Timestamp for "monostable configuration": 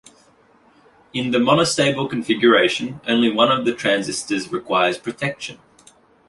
1.37-3.01